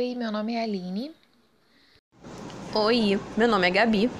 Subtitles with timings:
[0.00, 1.14] Oi, meu nome é Aline.
[2.74, 4.10] Oi, meu nome é Gabi.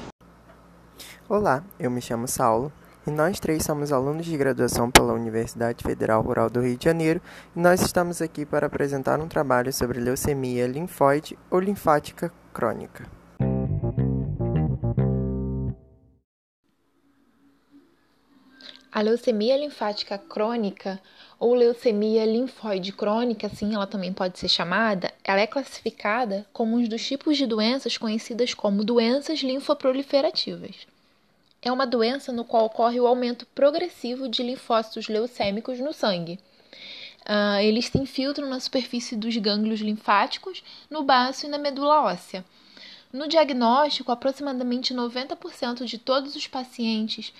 [1.27, 2.71] Olá, eu me chamo Saulo
[3.07, 7.23] e nós três somos alunos de graduação pela Universidade Federal Rural do Rio de Janeiro
[7.57, 13.20] e nós estamos aqui para apresentar um trabalho sobre leucemia linfóide ou linfática crônica.
[19.01, 21.01] A leucemia linfática crônica
[21.39, 26.85] ou leucemia linfóide crônica, assim ela também pode ser chamada, ela é classificada como um
[26.85, 30.87] dos tipos de doenças conhecidas como doenças linfoproliferativas.
[31.63, 36.39] É uma doença no qual ocorre o aumento progressivo de linfócitos leucêmicos no sangue.
[37.23, 42.45] Uh, eles se infiltram na superfície dos gânglios linfáticos, no baço e na medula óssea.
[43.11, 47.33] No diagnóstico, aproximadamente 90% de todos os pacientes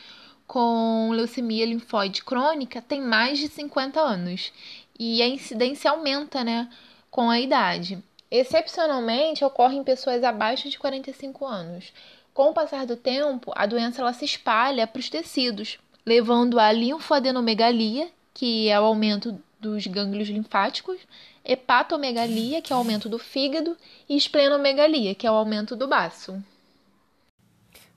[0.51, 4.53] com leucemia linfóide crônica tem mais de 50 anos
[4.99, 6.69] e a incidência aumenta né,
[7.09, 8.03] com a idade.
[8.29, 11.93] Excepcionalmente, ocorre em pessoas abaixo de 45 anos.
[12.35, 16.73] Com o passar do tempo, a doença ela se espalha para os tecidos, levando à
[16.73, 20.99] linfoadenomegalia, que é o aumento dos gânglios linfáticos,
[21.45, 23.77] hepatomegalia, que é o aumento do fígado,
[24.09, 26.43] e esplenomegalia, que é o aumento do baço.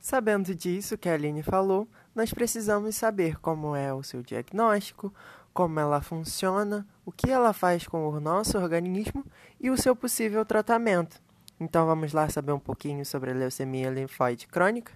[0.06, 5.14] Sabendo disso que a Aline falou, nós precisamos saber como é o seu diagnóstico,
[5.54, 9.26] como ela funciona, o que ela faz com o nosso organismo
[9.62, 11.22] e o seu possível tratamento.
[11.58, 14.92] Então vamos lá saber um pouquinho sobre a leucemia linfóide crônica?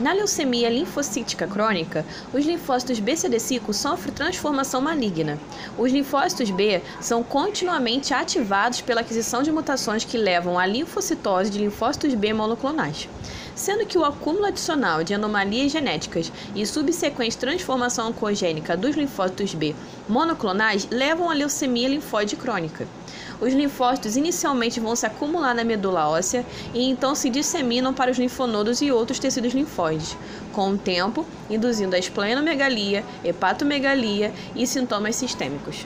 [0.00, 5.38] Na leucemia linfocítica crônica, os linfócitos BCD5 sofrem transformação maligna.
[5.78, 11.60] Os linfócitos B são continuamente ativados pela aquisição de mutações que levam à linfocitose de
[11.60, 13.08] linfócitos B monoclonais
[13.60, 19.76] sendo que o acúmulo adicional de anomalias genéticas e subsequente transformação oncogênica dos linfócitos B
[20.08, 22.88] monoclonais levam à leucemia linfóide crônica.
[23.38, 28.18] Os linfócitos inicialmente vão se acumular na medula óssea e então se disseminam para os
[28.18, 30.16] linfonodos e outros tecidos linfóides,
[30.54, 35.84] com o tempo induzindo a esplenomegalia, hepatomegalia e sintomas sistêmicos.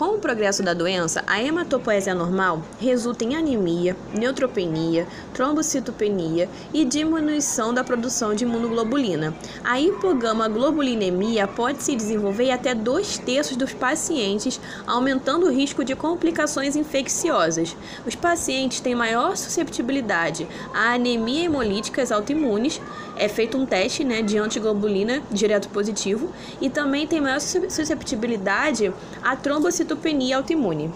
[0.00, 7.74] Com o progresso da doença, a hematopoesia normal resulta em anemia, neutropenia, trombocitopenia e diminuição
[7.74, 9.34] da produção de imunoglobulina.
[9.62, 15.94] A hipogama-globulinemia pode se desenvolver em até dois terços dos pacientes, aumentando o risco de
[15.94, 17.76] complicações infecciosas.
[18.06, 22.80] Os pacientes têm maior susceptibilidade a anemia hemolíticas autoimunes,
[23.20, 28.92] é feito um teste né, de antiglobulina direto positivo, e também tem maior susceptibilidade
[29.22, 30.90] trombocitopenia trombocitopenia autoimune.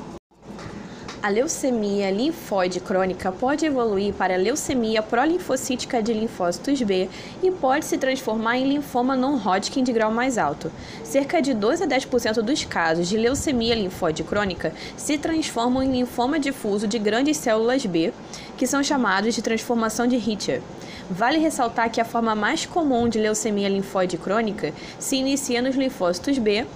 [1.24, 7.08] A leucemia linfóide crônica pode evoluir para leucemia prolinfocítica de linfócitos B
[7.42, 10.70] e pode se transformar em linfoma non-Hodgkin de grau mais alto.
[11.02, 16.38] Cerca de 2 a 10% dos casos de leucemia linfóide crônica se transformam em linfoma
[16.38, 18.12] difuso de grandes células B,
[18.58, 20.60] que são chamados de transformação de Richter.
[21.08, 26.36] Vale ressaltar que a forma mais comum de leucemia linfóide crônica se inicia nos linfócitos
[26.36, 26.66] B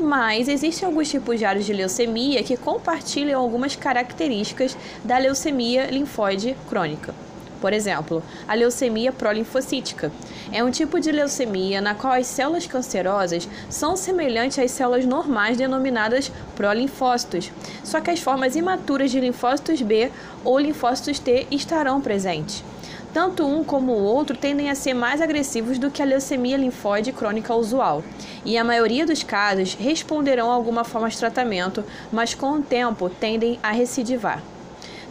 [0.00, 6.56] mas existem alguns tipos de áreas de leucemia que compartilham algumas características da leucemia linfóide
[6.68, 7.14] crônica.
[7.60, 10.10] Por exemplo, a leucemia prolinfocítica
[10.50, 15.58] é um tipo de leucemia na qual as células cancerosas são semelhantes às células normais
[15.58, 17.52] denominadas prolinfócitos,
[17.84, 20.10] só que as formas imaturas de linfócitos B
[20.42, 22.64] ou linfócitos T estarão presentes.
[23.12, 27.10] Tanto um como o outro tendem a ser mais agressivos do que a leucemia linfóide
[27.10, 28.04] crônica usual,
[28.44, 31.82] e a maioria dos casos responderão a alguma forma de tratamento,
[32.12, 34.40] mas com o tempo tendem a recidivar.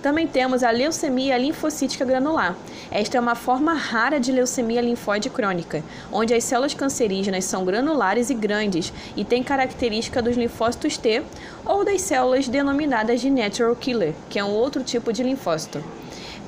[0.01, 2.55] Também temos a leucemia linfocítica granular.
[2.89, 8.29] Esta é uma forma rara de leucemia linfóide crônica, onde as células cancerígenas são granulares
[8.29, 11.21] e grandes e têm característica dos linfócitos T
[11.65, 15.83] ou das células denominadas de natural killer, que é um outro tipo de linfócito.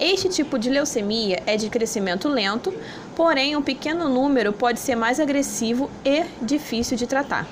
[0.03, 2.73] Este tipo de leucemia é de crescimento lento,
[3.15, 7.47] porém um pequeno número pode ser mais agressivo e difícil de tratar.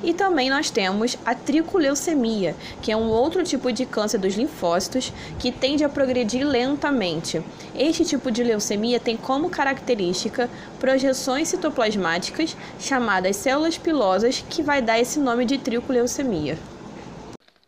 [0.00, 5.12] E também nós temos a tricoleucemia, que é um outro tipo de câncer dos linfócitos
[5.36, 7.42] que tende a progredir lentamente.
[7.74, 10.48] Este tipo de leucemia tem como característica
[10.78, 16.56] projeções citoplasmáticas chamadas células pilosas, que vai dar esse nome de tricoleucemia.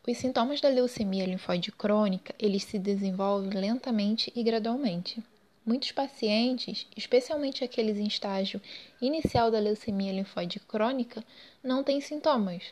[0.04, 5.22] Os sintomas da leucemia linfóide crônica, eles se desenvolvem lentamente e gradualmente.
[5.64, 8.60] Muitos pacientes, especialmente aqueles em estágio
[9.00, 11.22] inicial da leucemia linfóide crônica,
[11.62, 12.64] não têm sintomas.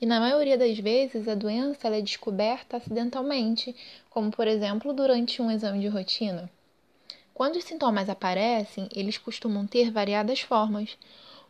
[0.00, 3.76] E na maioria das vezes a doença é descoberta acidentalmente,
[4.10, 6.50] como por exemplo durante um exame de rotina.
[7.32, 10.98] Quando os sintomas aparecem, eles costumam ter variadas formas.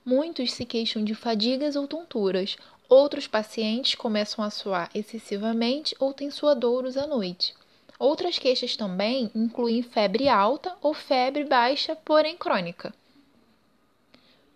[0.04, 2.58] Muitos se queixam de fadigas ou tonturas,
[2.94, 7.54] Outros pacientes começam a suar excessivamente ou têm suadouros à noite.
[7.98, 12.92] Outras queixas também incluem febre alta ou febre baixa, porém crônica.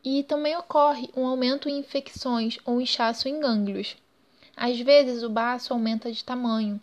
[0.05, 3.97] E também ocorre um aumento em infecções ou inchaço em gânglios.
[4.55, 6.79] Às vezes o baço aumenta de tamanho,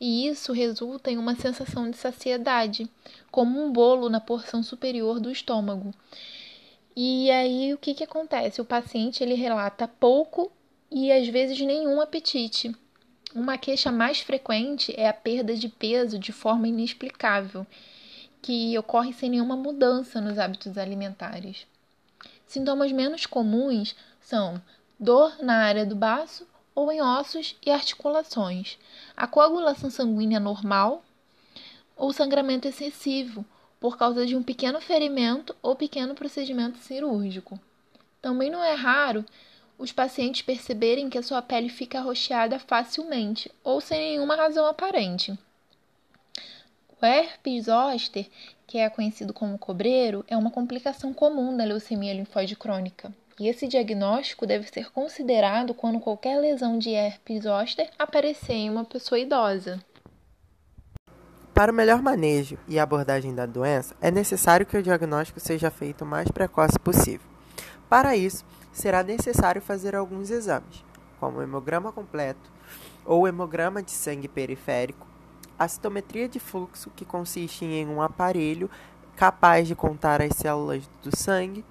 [0.00, 2.88] e isso resulta em uma sensação de saciedade,
[3.28, 5.92] como um bolo na porção superior do estômago.
[6.94, 8.60] E aí o que, que acontece?
[8.60, 10.52] O paciente ele relata pouco
[10.92, 12.74] e às vezes nenhum apetite.
[13.34, 17.66] Uma queixa mais frequente é a perda de peso de forma inexplicável,
[18.42, 21.66] que ocorre sem nenhuma mudança nos hábitos alimentares.
[22.46, 24.60] Sintomas menos comuns são
[25.00, 28.78] dor na área do baço ou em ossos e articulações,
[29.16, 31.02] a coagulação sanguínea normal
[31.96, 33.44] ou sangramento excessivo
[33.80, 37.58] por causa de um pequeno ferimento ou pequeno procedimento cirúrgico.
[38.20, 39.24] Também não é raro
[39.78, 45.36] os pacientes perceberem que a sua pele fica arroxeada facilmente ou sem nenhuma razão aparente.
[47.00, 48.26] O herpes zoster,
[48.66, 53.12] que é conhecido como cobreiro, é uma complicação comum da leucemia linfóide crônica.
[53.40, 58.84] E esse diagnóstico deve ser considerado quando qualquer lesão de herpes zoster aparecer em uma
[58.84, 59.80] pessoa idosa.
[61.52, 66.02] Para o melhor manejo e abordagem da doença, é necessário que o diagnóstico seja feito
[66.02, 67.26] o mais precoce possível.
[67.88, 70.84] Para isso, será necessário fazer alguns exames,
[71.20, 72.50] como o hemograma completo
[73.04, 75.06] ou hemograma de sangue periférico,
[75.58, 78.70] a citometria de fluxo, que consiste em um aparelho
[79.16, 81.64] capaz de contar as células do sangue,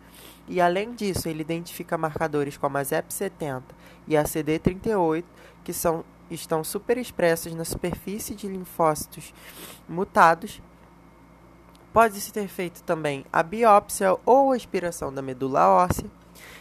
[0.47, 3.63] e além disso, ele identifica marcadores como a ZEP70
[4.07, 5.23] e a CD38,
[5.63, 9.33] que são, estão superexpressos na superfície de linfócitos
[9.87, 10.61] mutados.
[11.93, 16.09] Pode-se ter feito também a biópsia ou aspiração da medula óssea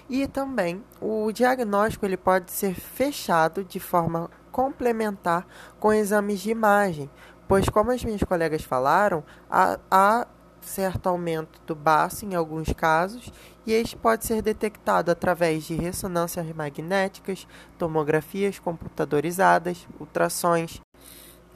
[0.08, 5.46] e também o diagnóstico ele pode ser fechado de forma complementar
[5.78, 7.10] com exames de imagem,
[7.46, 10.26] pois como as minhas colegas falaram, há, há
[10.60, 13.32] certo aumento do baço em alguns casos
[13.66, 17.46] e este pode ser detectado através de ressonâncias magnéticas,
[17.78, 20.80] tomografias computadorizadas, ultrassons.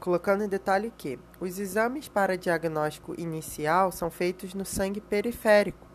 [0.01, 5.87] Colocando em detalhe que os exames para diagnóstico inicial são feitos no sangue periférico.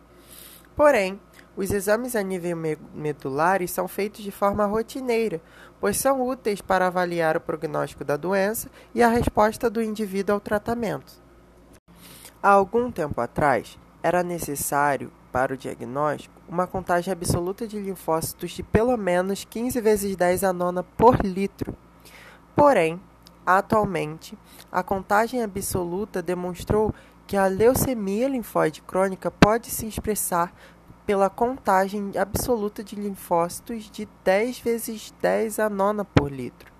[0.74, 1.20] Porém,
[1.60, 2.56] os exames a nível
[2.94, 5.42] medular são feitos de forma rotineira,
[5.78, 10.40] pois são úteis para avaliar o prognóstico da doença e a resposta do indivíduo ao
[10.40, 11.12] tratamento.
[12.42, 18.62] Há algum tempo atrás, era necessário, para o diagnóstico, uma contagem absoluta de linfócitos de
[18.62, 21.76] pelo menos 15 vezes 10 a nona por litro.
[22.56, 22.98] Porém,
[23.44, 24.36] atualmente,
[24.72, 26.94] a contagem absoluta demonstrou
[27.26, 30.52] que a leucemia linfóide crônica pode se expressar
[31.10, 36.72] pela contagem absoluta de linfócitos de 10 vezes 10 a nona por litro.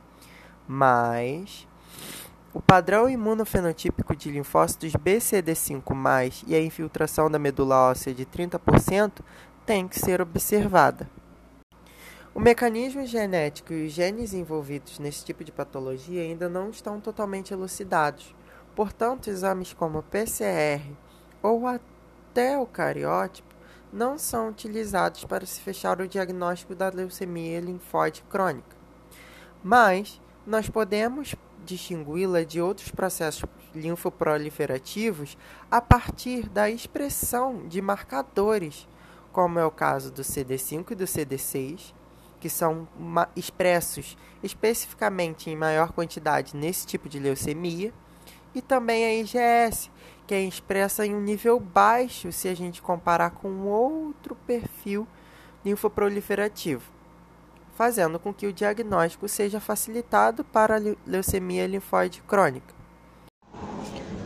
[0.68, 1.66] Mas
[2.54, 9.14] o padrão imunofenotípico de linfócitos BCD5+, e a infiltração da medula óssea de 30%
[9.66, 11.10] tem que ser observada.
[12.32, 17.52] O mecanismo genético e os genes envolvidos nesse tipo de patologia ainda não estão totalmente
[17.52, 18.32] elucidados.
[18.76, 20.84] Portanto, exames como PCR
[21.42, 23.49] ou até o cariótipo
[23.92, 28.76] não são utilizados para se fechar o diagnóstico da leucemia linfóide crônica.
[29.62, 31.34] Mas nós podemos
[31.64, 33.44] distingui-la de outros processos
[33.74, 35.36] linfoproliferativos
[35.70, 38.88] a partir da expressão de marcadores,
[39.32, 41.94] como é o caso do CD5 e do CD6,
[42.40, 42.88] que são
[43.36, 47.92] expressos especificamente em maior quantidade nesse tipo de leucemia,
[48.54, 49.90] e também a IgS,
[50.26, 55.06] que é expressa em um nível baixo se a gente comparar com outro perfil
[55.64, 56.84] linfoproliferativo,
[57.74, 62.80] fazendo com que o diagnóstico seja facilitado para a leucemia linfóide crônica.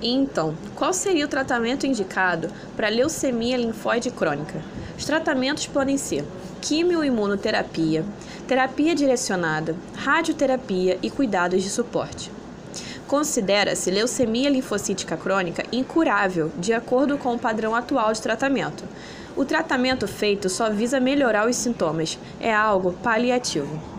[0.03, 4.63] Então, qual seria o tratamento indicado para leucemia linfóide crônica?
[4.99, 6.25] Os tratamentos podem ser
[6.61, 8.05] quimioimunoterapia,
[8.47, 12.31] terapia direcionada, radioterapia e cuidados de suporte.
[13.07, 18.85] Considera-se leucemia linfocítica crônica incurável, de acordo com o padrão atual de tratamento.
[19.37, 23.95] O tratamento feito só visa melhorar os sintomas, é algo paliativo.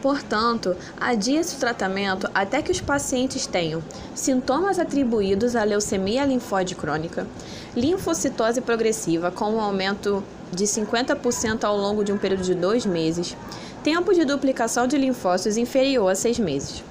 [0.00, 3.82] Portanto, adia-se o tratamento até que os pacientes tenham
[4.14, 7.26] sintomas atribuídos à leucemia linfóide crônica,
[7.74, 13.36] linfocitose progressiva com um aumento de 50% ao longo de um período de dois meses,
[13.82, 16.84] tempo de duplicação de linfócitos inferior a seis meses.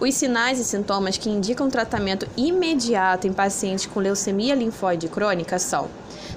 [0.00, 5.88] Os sinais e sintomas que indicam tratamento imediato em pacientes com leucemia linfóide crônica são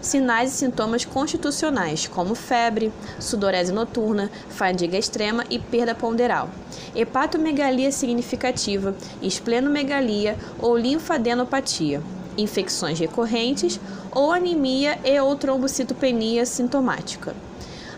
[0.01, 6.50] sinais e sintomas constitucionais, como febre, sudorese noturna, fadiga extrema e perda ponderal,
[6.96, 12.01] hepatomegalia significativa, esplenomegalia ou linfadenopatia,
[12.36, 13.80] infecções recorrentes
[14.12, 17.36] ou anemia e ou trombocitopenia sintomática.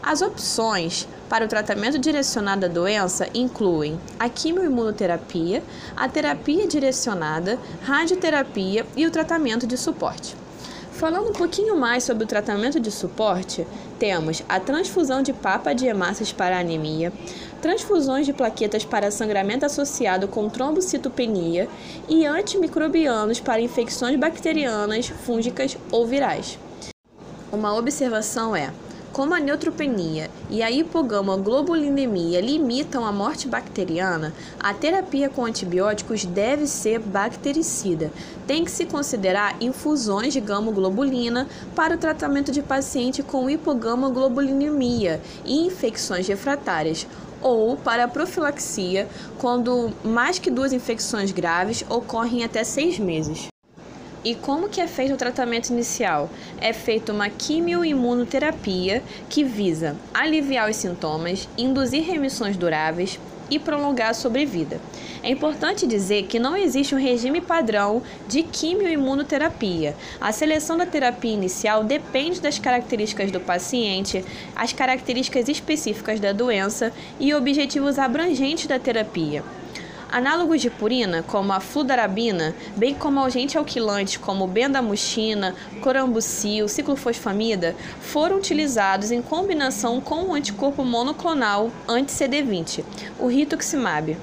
[0.01, 5.63] As opções para o tratamento direcionado à doença incluem a quimioimunoterapia,
[5.97, 10.35] a terapia direcionada, radioterapia e o tratamento de suporte.
[10.91, 13.65] Falando um pouquinho mais sobre o tratamento de suporte,
[13.97, 17.11] temos a transfusão de papa de hemácias para anemia,
[17.63, 21.67] transfusões de plaquetas para sangramento associado com trombocitopenia
[22.07, 26.59] e antimicrobianos para infecções bacterianas, fúngicas ou virais.
[27.51, 28.71] Uma observação é:
[29.13, 36.65] como a neutropenia e a hipogama-globulinemia limitam a morte bacteriana, a terapia com antibióticos deve
[36.65, 38.11] ser bactericida.
[38.47, 45.63] Tem que se considerar infusões de gama-globulina para o tratamento de paciente com hipogama-globulinemia e
[45.63, 47.05] infecções refratárias,
[47.39, 53.52] ou para a profilaxia, quando mais que duas infecções graves ocorrem até seis meses.
[54.23, 56.29] E como que é feito o tratamento inicial?
[56.61, 64.13] É feita uma quimioimunoterapia que visa aliviar os sintomas, induzir remissões duráveis e prolongar a
[64.13, 64.79] sobrevida.
[65.21, 69.93] É importante dizer que não existe um regime padrão de quimioimunoterapia.
[70.21, 74.23] A seleção da terapia inicial depende das características do paciente,
[74.55, 79.43] as características específicas da doença e objetivos abrangentes da terapia.
[80.13, 88.37] Análogos de purina, como a fludarabina, bem como agentes alquilantes como bendamuxina, corambucil, ciclofosfamida, foram
[88.37, 92.83] utilizados em combinação com o anticorpo monoclonal anti-CD20,
[93.17, 94.15] o rituximab.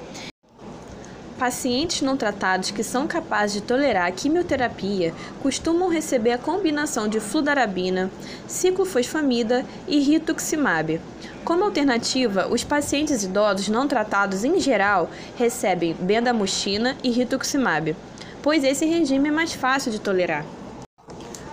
[1.36, 7.18] Pacientes não tratados que são capazes de tolerar a quimioterapia costumam receber a combinação de
[7.18, 8.12] fludarabina,
[8.46, 11.00] ciclofosfamida e rituximab.
[11.44, 17.96] Como alternativa, os pacientes idosos não tratados em geral recebem bendamuxina e rituximab,
[18.42, 20.44] pois esse regime é mais fácil de tolerar.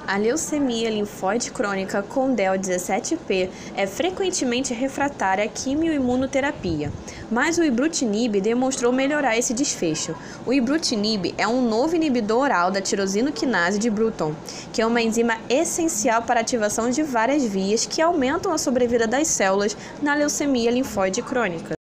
[0.07, 6.93] A leucemia linfóide crônica com DEL17P é frequentemente refratária à quimioimunoterapia,
[7.29, 10.15] mas o ibrutinib demonstrou melhorar esse desfecho.
[10.45, 14.33] O ibrutinib é um novo inibidor oral da tirosina quinase de Bruton,
[14.71, 19.07] que é uma enzima essencial para a ativação de várias vias que aumentam a sobrevida
[19.07, 21.76] das células na leucemia linfóide crônica.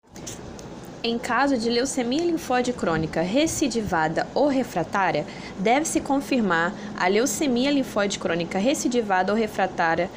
[1.05, 5.27] Em caso de leucemia linfóide crônica recidivada ou refratária,
[5.59, 10.09] deve-se confirmar a leucemia linfóide crônica recidivada ou refratária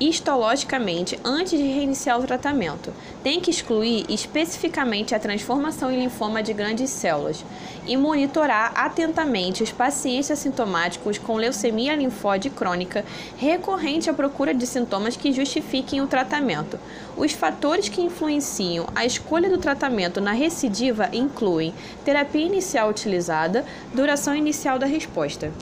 [0.00, 2.92] histologicamente antes de reiniciar o tratamento.
[3.22, 7.44] Tem que excluir especificamente a transformação em linfoma de grandes células
[7.86, 13.04] e monitorar atentamente os pacientes assintomáticos com leucemia linfóide crônica
[13.36, 16.78] recorrente à procura de sintomas que justifiquem o tratamento.
[17.16, 24.34] Os fatores que influenciam a escolha do tratamento na recidiva incluem terapia inicial utilizada, duração
[24.34, 25.52] inicial da resposta.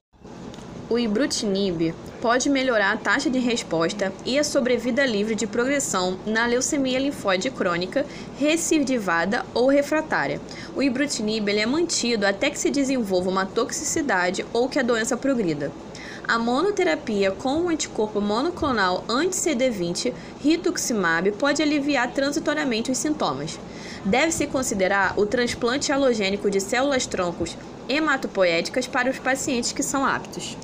[0.89, 6.47] O ibrutinib pode melhorar a taxa de resposta e a sobrevida livre de progressão na
[6.47, 8.05] leucemia linfóide crônica,
[8.39, 10.41] recidivada ou refratária.
[10.77, 15.73] O ibrutinib é mantido até que se desenvolva uma toxicidade ou que a doença progrida.
[16.29, 23.59] A monoterapia com o anticorpo monoclonal anti-CD20, rituximab, pode aliviar transitoriamente os sintomas.
[24.05, 27.57] Deve-se considerar o transplante halogênico de células troncos
[27.89, 30.57] hematopoéticas para os pacientes que são aptos.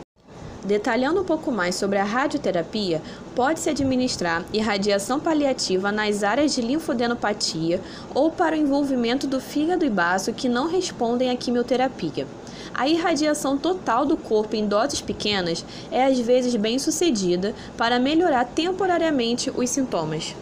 [0.67, 3.01] Detalhando um pouco mais sobre a radioterapia,
[3.37, 7.81] pode-se administrar irradiação paliativa nas áreas de linfodenopatia
[8.13, 12.27] ou para o envolvimento do fígado e baço que não respondem à quimioterapia.
[12.75, 18.45] A irradiação total do corpo em doses pequenas é às vezes bem sucedida para melhorar
[18.47, 20.35] temporariamente os sintomas.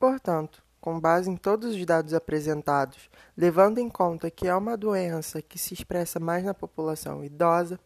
[0.00, 5.40] Portanto, com base em todos os dados apresentados, levando em conta que é uma doença
[5.40, 7.78] que se expressa mais na população idosa,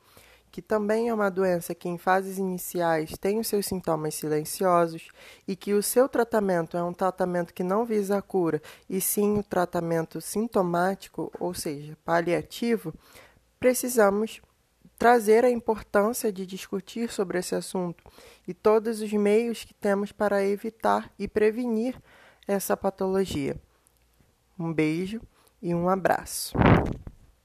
[0.52, 5.08] que também é uma doença que em fases iniciais tem os seus sintomas silenciosos
[5.48, 9.38] e que o seu tratamento é um tratamento que não visa a cura, e sim
[9.38, 12.92] o tratamento sintomático, ou seja, paliativo,
[13.58, 14.42] precisamos
[14.98, 18.04] trazer a importância de discutir sobre esse assunto
[18.46, 21.98] e todos os meios que temos para evitar e prevenir
[22.46, 23.56] essa patologia.
[24.58, 25.20] Um beijo
[25.62, 26.52] e um abraço.